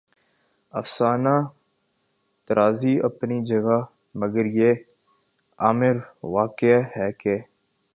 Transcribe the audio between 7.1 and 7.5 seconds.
کہ